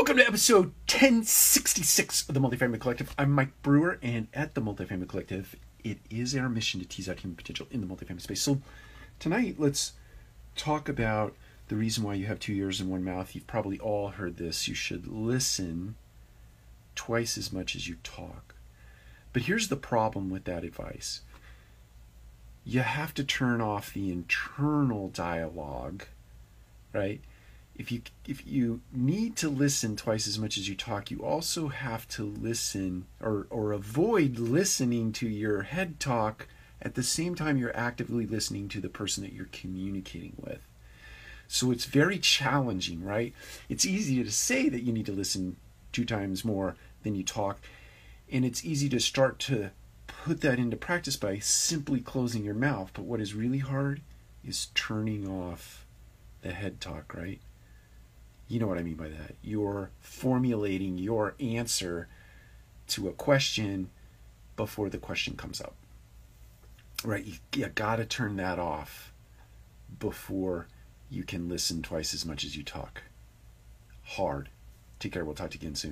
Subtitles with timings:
[0.00, 3.14] Welcome to episode 1066 of the Multifamily Collective.
[3.18, 7.18] I'm Mike Brewer, and at the Multifamily Collective, it is our mission to tease out
[7.18, 8.40] human potential in the multifamily space.
[8.40, 8.62] So,
[9.18, 9.92] tonight, let's
[10.56, 11.36] talk about
[11.68, 13.34] the reason why you have two ears and one mouth.
[13.34, 14.66] You've probably all heard this.
[14.66, 15.96] You should listen
[16.94, 18.54] twice as much as you talk.
[19.34, 21.20] But here's the problem with that advice
[22.64, 26.04] you have to turn off the internal dialogue,
[26.94, 27.20] right?
[27.80, 31.68] If you if you need to listen twice as much as you talk, you also
[31.68, 36.46] have to listen or or avoid listening to your head talk
[36.82, 40.60] at the same time you're actively listening to the person that you're communicating with.
[41.48, 43.32] So it's very challenging, right?
[43.70, 45.56] It's easy to say that you need to listen
[45.90, 47.60] two times more than you talk,
[48.30, 49.70] and it's easy to start to
[50.06, 52.90] put that into practice by simply closing your mouth.
[52.92, 54.02] But what is really hard
[54.44, 55.86] is turning off
[56.42, 57.40] the head talk, right?
[58.50, 59.36] You know what I mean by that.
[59.42, 62.08] You're formulating your answer
[62.88, 63.90] to a question
[64.56, 65.76] before the question comes up.
[67.04, 67.24] Right?
[67.24, 69.12] You, you got to turn that off
[70.00, 70.66] before
[71.08, 73.02] you can listen twice as much as you talk.
[74.02, 74.48] Hard.
[74.98, 75.24] Take care.
[75.24, 75.88] We'll talk to you again soon.